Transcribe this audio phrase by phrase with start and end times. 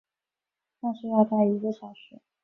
[0.79, 2.19] 但是要待一个小时